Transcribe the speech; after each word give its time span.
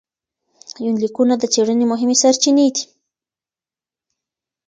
يونليکونه 0.85 1.33
د 1.37 1.43
څېړنې 1.53 1.85
مهمې 1.91 2.15
سرچينې 2.21 2.67
دي. 2.75 2.83